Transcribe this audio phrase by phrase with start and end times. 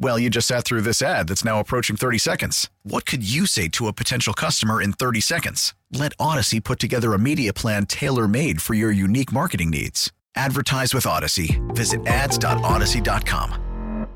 [0.00, 2.70] Well, you just sat through this ad that's now approaching 30 seconds.
[2.84, 5.74] What could you say to a potential customer in 30 seconds?
[5.92, 10.12] Let Audacy put together a media plan tailor made for your unique marketing needs.
[10.36, 11.58] Advertise with Audacy.
[11.74, 14.06] Visit ads.audacy.com.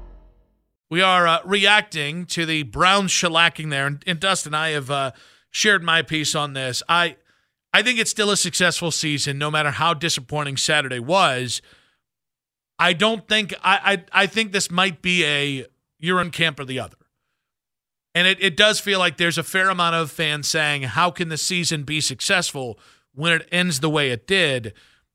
[0.88, 5.12] We are uh, reacting to the Browns shellacking there, and, and Dustin, I have uh,
[5.50, 6.82] shared my piece on this.
[6.88, 7.16] I,
[7.72, 11.62] I think it's still a successful season, no matter how disappointing Saturday was.
[12.78, 15.66] I don't think I, I I think this might be a
[16.02, 16.96] you're in camp or the other.
[18.14, 21.30] And it, it does feel like there's a fair amount of fans saying, how can
[21.30, 22.78] the season be successful
[23.14, 24.74] when it ends the way it did?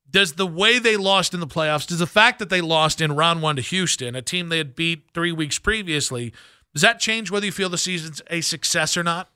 [0.09, 3.11] Does the way they lost in the playoffs, does the fact that they lost in
[3.11, 6.33] round one to Houston, a team they had beat three weeks previously,
[6.73, 9.29] does that change whether you feel the season's a success or not?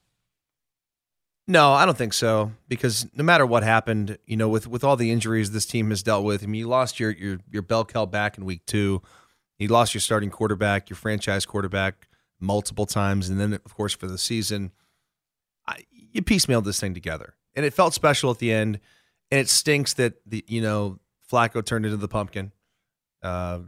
[1.48, 2.52] No, I don't think so.
[2.68, 6.04] Because no matter what happened, you know, with with all the injuries this team has
[6.04, 9.02] dealt with, I mean, you lost your your your cow back in week two.
[9.62, 12.08] You lost your starting quarterback, your franchise quarterback,
[12.40, 14.72] multiple times, and then of course for the season,
[15.68, 18.80] I, you piecemealed this thing together, and it felt special at the end.
[19.30, 20.98] And it stinks that the you know
[21.32, 22.52] Flacco turned into the pumpkin.
[23.22, 23.60] Uh,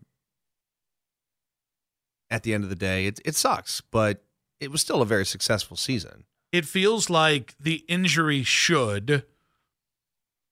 [2.31, 4.23] at the end of the day, it it sucks, but
[4.59, 6.23] it was still a very successful season.
[6.51, 9.25] It feels like the injury should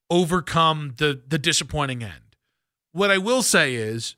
[0.07, 2.35] overcome the the disappointing end.
[2.91, 4.17] What I will say is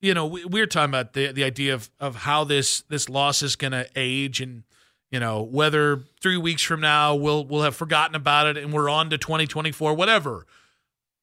[0.00, 3.08] you know, we, we were talking about the the idea of of how this this
[3.08, 4.64] loss is going to age, and
[5.10, 8.88] you know whether three weeks from now we'll we'll have forgotten about it and we're
[8.88, 10.46] on to 2024, whatever.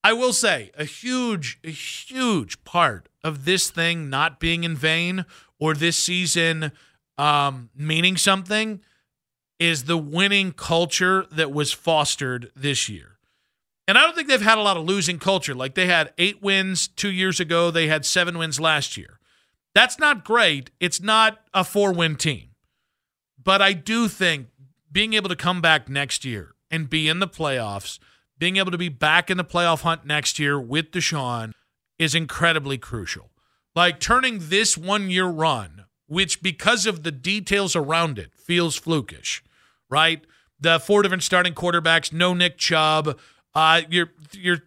[0.03, 5.25] I will say a huge a huge part of this thing not being in vain
[5.59, 6.71] or this season
[7.17, 8.81] um, meaning something
[9.59, 13.16] is the winning culture that was fostered this year.
[13.87, 15.55] And I don't think they've had a lot of losing culture.
[15.55, 19.19] Like they had eight wins two years ago, they had seven wins last year.
[19.73, 20.71] That's not great.
[20.79, 22.49] It's not a four win team.
[23.41, 24.47] But I do think
[24.91, 27.99] being able to come back next year and be in the playoffs,
[28.37, 31.51] being able to be back in the playoff hunt next year with Deshaun
[31.97, 33.31] is incredibly crucial.
[33.75, 39.41] Like turning this one year run, which because of the details around it feels flukish,
[39.89, 40.25] right?
[40.59, 43.19] The four different starting quarterbacks, no Nick Chubb
[43.57, 44.59] uh, your your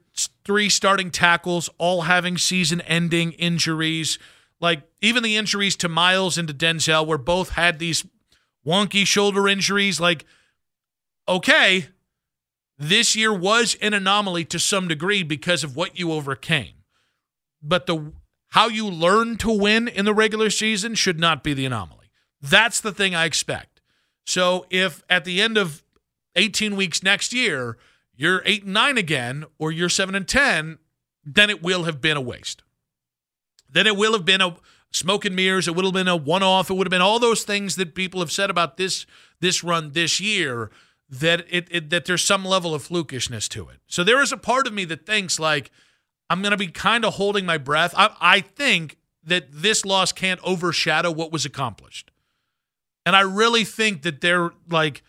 [0.45, 4.19] three starting tackles all having season-ending injuries.
[4.59, 8.05] Like even the injuries to Myles and to Denzel, where both had these
[8.67, 10.01] wonky shoulder injuries.
[10.01, 10.27] Like,
[11.29, 11.87] okay,
[12.77, 16.75] this year was an anomaly to some degree because of what you overcame.
[17.63, 18.13] But the
[18.49, 22.11] how you learn to win in the regular season should not be the anomaly.
[22.43, 23.81] That's the thing I expect.
[24.27, 25.85] So if at the end of
[26.35, 27.79] 18 weeks next year
[28.21, 30.79] you're eight and nine again, or you're seven and ten,
[31.25, 32.63] then it will have been a waste.
[33.73, 34.57] Then it will have been a
[34.93, 35.69] smoke and mirrors.
[35.69, 36.71] It would have been a one-off.
[36.71, 39.07] It would have been all those things that people have said about this
[39.41, 40.71] this run this year.
[41.09, 43.79] That it, it that there's some level of flukishness to it.
[43.87, 45.71] So there is a part of me that thinks like
[46.29, 47.95] I'm going to be kind of holding my breath.
[47.97, 52.11] I, I think that this loss can't overshadow what was accomplished.
[53.05, 55.03] And I really think that they're like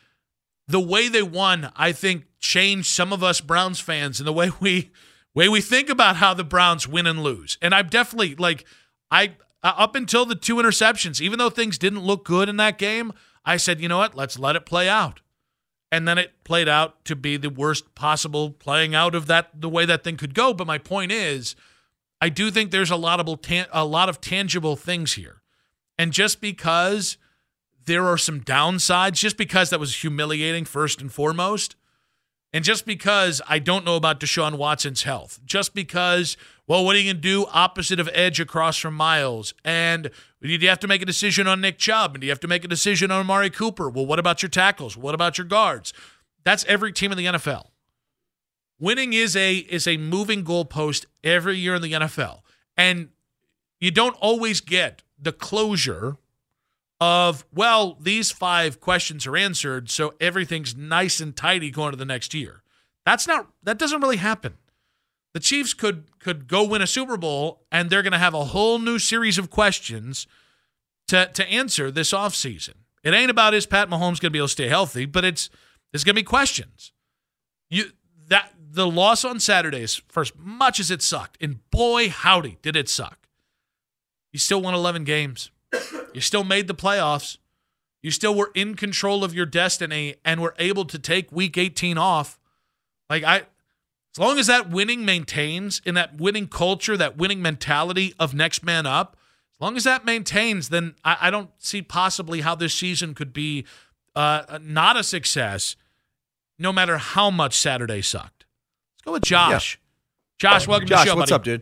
[0.68, 4.52] the way they won, I think changed some of us Browns fans in the way
[4.60, 4.92] we
[5.34, 7.58] way we think about how the Browns win and lose.
[7.62, 8.66] And I'm definitely like
[9.10, 12.78] I uh, up until the two interceptions, even though things didn't look good in that
[12.78, 13.14] game,
[13.46, 15.22] I said, you know what, let's let it play out.
[15.94, 19.70] And then it played out to be the worst possible playing out of that the
[19.70, 20.54] way that thing could go.
[20.54, 21.56] But my point is,
[22.20, 23.40] I do think there's a lot of
[23.72, 25.42] a lot of tangible things here,
[25.98, 27.18] and just because
[27.86, 31.76] there are some downsides, just because that was humiliating first and foremost,
[32.54, 36.36] and just because I don't know about Deshaun Watson's health, just because,
[36.68, 39.54] well, what are you going to do opposite of Edge across from Myles?
[39.64, 40.12] And
[40.42, 42.14] do you have to make a decision on Nick Chubb?
[42.14, 43.90] And do you have to make a decision on Amari Cooper?
[43.90, 44.98] Well, what about your tackles?
[44.98, 45.94] What about your guards?
[46.44, 47.68] That's every team in the NFL.
[48.80, 52.42] Winning is a is a moving goalpost every year in the NFL.
[52.76, 53.10] And
[53.80, 56.18] you don't always get the closure
[57.02, 62.06] of, well, these five questions are answered, so everything's nice and tidy going to the
[62.06, 62.62] next year.
[63.06, 64.54] That's not that doesn't really happen.
[65.34, 68.46] The Chiefs could could go win a Super Bowl and they're going to have a
[68.46, 70.28] whole new series of questions
[71.08, 72.76] to to answer this offseason.
[73.04, 75.50] It ain't about is Pat Mahomes going to be able to stay healthy, but it's
[75.92, 76.92] there's going to be questions.
[77.72, 77.86] You
[78.28, 82.88] that the loss on Saturdays, as much as it sucked, and boy howdy did it
[82.88, 83.28] suck.
[84.32, 85.50] You still won 11 games.
[86.14, 87.38] You still made the playoffs.
[88.02, 91.98] You still were in control of your destiny and were able to take week 18
[91.98, 92.40] off.
[93.10, 93.44] Like I
[94.14, 98.64] as long as that winning maintains in that winning culture, that winning mentality of next
[98.64, 99.16] man up,
[99.56, 103.32] as long as that maintains, then I, I don't see possibly how this season could
[103.32, 103.66] be
[104.14, 105.78] uh, not a success,
[106.60, 108.46] no matter how much Saturday sucked.
[108.98, 109.80] Let's go with Josh.
[110.44, 110.50] Yeah.
[110.50, 111.40] Josh, welcome Josh, to the show, what's buddy.
[111.40, 111.44] up,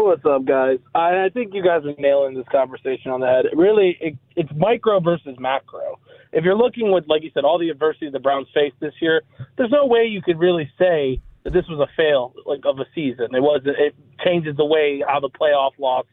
[0.00, 0.78] What's up, guys?
[0.94, 3.46] I, I think you guys are nailing this conversation on the head.
[3.52, 5.98] Really, it, it's micro versus macro.
[6.32, 9.22] If you're looking with, like you said, all the adversity the Browns faced this year,
[9.56, 12.84] there's no way you could really say that this was a fail like of a
[12.94, 13.34] season.
[13.34, 13.62] It was.
[13.64, 16.06] It changes the way how the playoff loss,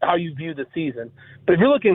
[0.00, 1.10] how you view the season.
[1.44, 1.94] But if you're looking,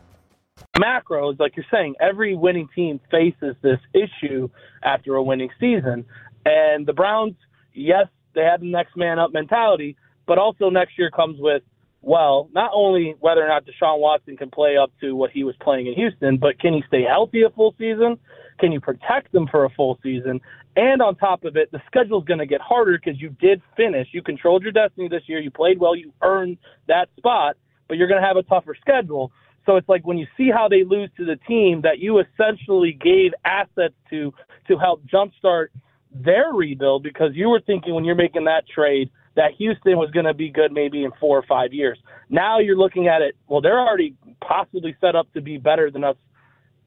[0.79, 4.49] Macro is like you're saying, every winning team faces this issue
[4.83, 6.05] after a winning season.
[6.45, 7.35] And the Browns,
[7.73, 11.63] yes, they had the next man up mentality, but also next year comes with,
[12.01, 15.55] well, not only whether or not Deshaun Watson can play up to what he was
[15.61, 18.17] playing in Houston, but can he stay healthy a full season?
[18.59, 20.39] Can you protect them for a full season?
[20.75, 24.07] And on top of it, the schedule's going to get harder because you did finish.
[24.13, 25.39] You controlled your destiny this year.
[25.39, 25.95] You played well.
[25.95, 26.57] You earned
[26.87, 27.57] that spot,
[27.87, 29.31] but you're going to have a tougher schedule.
[29.65, 32.97] So it's like when you see how they lose to the team that you essentially
[32.99, 34.33] gave assets to
[34.67, 35.67] to help jumpstart
[36.13, 40.25] their rebuild because you were thinking when you're making that trade that Houston was going
[40.25, 41.97] to be good maybe in four or five years.
[42.29, 46.03] Now you're looking at it, well, they're already possibly set up to be better than
[46.03, 46.17] us,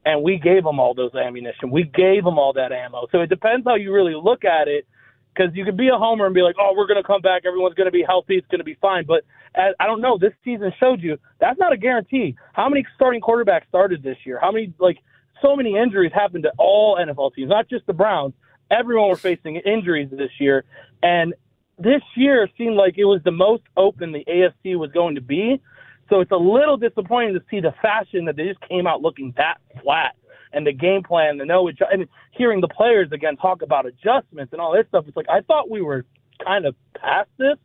[0.05, 1.71] and we gave them all those ammunition.
[1.71, 3.07] We gave them all that ammo.
[3.13, 4.87] So it depends how you really look at it
[5.35, 7.43] because you could be a homer and be like, oh, we're going to come back.
[7.45, 8.37] Everyone's going to be healthy.
[8.37, 9.05] It's going to be fine.
[9.07, 10.19] But as, I don't know.
[10.19, 12.37] This season showed you that's not a guarantee.
[12.53, 14.39] How many starting quarterbacks started this year?
[14.41, 14.99] How many, like,
[15.43, 18.35] so many injuries happened to all NFL teams, not just the Browns.
[18.71, 20.65] Everyone were facing injuries this year.
[21.03, 21.35] And
[21.79, 25.61] this year seemed like it was the most open the AFC was going to be.
[26.09, 29.35] So it's a little disappointing to see the fashion that they just came out looking
[29.37, 30.15] that flat
[30.55, 34.61] and the game plan, the no and hearing the players again talk about adjustments and
[34.61, 35.05] all this stuff.
[35.07, 36.05] It's like I thought we were
[36.45, 37.59] kind of past this,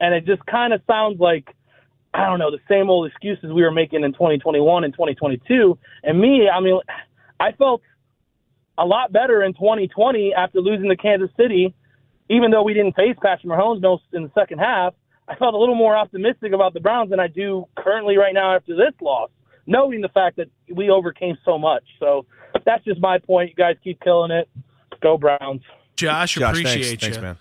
[0.00, 1.48] and it just kind of sounds like
[2.14, 5.78] I don't know the same old excuses we were making in 2021 and 2022.
[6.02, 6.80] And me, I mean,
[7.40, 7.82] I felt
[8.78, 11.74] a lot better in 2020 after losing to Kansas City,
[12.28, 14.94] even though we didn't face Patrick Mahomes most in the second half.
[15.28, 18.54] I felt a little more optimistic about the Browns than I do currently right now
[18.54, 19.30] after this loss,
[19.66, 21.84] knowing the fact that we overcame so much.
[21.98, 22.26] So
[22.64, 23.50] that's just my point.
[23.50, 24.48] You guys keep killing it.
[25.02, 25.62] Go Browns.
[25.96, 27.12] Josh, Josh, appreciate thanks, you.
[27.12, 27.36] thanks, man.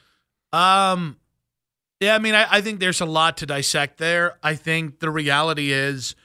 [0.53, 1.17] Um,
[1.99, 4.37] yeah, I mean, I, I think there's a lot to dissect there.
[4.43, 6.15] I think the reality is,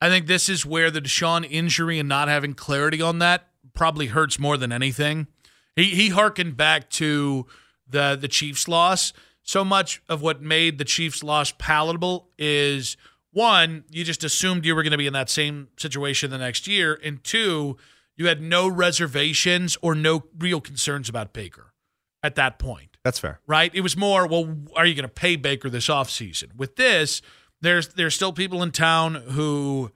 [0.00, 4.06] I think this is where the Deshaun injury and not having clarity on that probably
[4.06, 5.28] hurts more than anything.
[5.76, 7.46] He he harkened back to
[7.88, 9.12] the the Chiefs loss.
[9.42, 12.96] So much of what made the Chiefs loss palatable is
[13.36, 16.66] one, you just assumed you were going to be in that same situation the next
[16.66, 17.76] year, and two,
[18.16, 21.74] you had no reservations or no real concerns about Baker
[22.22, 23.40] at that point That's fair.
[23.46, 23.70] right?
[23.74, 26.56] It was more, well, are you going to pay Baker this offseason?
[26.56, 27.20] With this,
[27.60, 29.92] there's there's still people in town who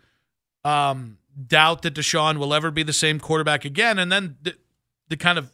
[0.64, 3.98] um, doubt that Deshaun will ever be the same quarterback again.
[3.98, 4.54] And then the,
[5.08, 5.50] the kind of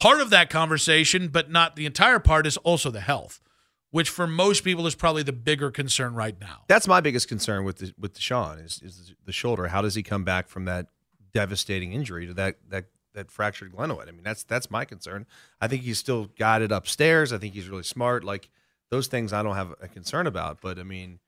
[0.00, 3.40] part of that conversation, but not the entire part, is also the health,
[3.90, 6.64] which for most people is probably the bigger concern right now.
[6.68, 9.68] That's my biggest concern with the, with Deshaun is is the shoulder.
[9.68, 10.88] How does he come back from that
[11.32, 14.08] devastating injury to that that that fractured glenoid?
[14.08, 15.26] I mean, that's that's my concern.
[15.60, 17.32] I think he's still got it upstairs.
[17.32, 18.24] I think he's really smart.
[18.24, 18.50] Like
[18.90, 20.60] those things, I don't have a concern about.
[20.60, 21.18] But I mean,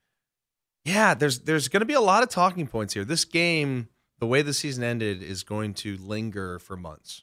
[0.84, 3.04] yeah, there's there's going to be a lot of talking points here.
[3.04, 3.88] This game,
[4.18, 7.22] the way the season ended, is going to linger for months.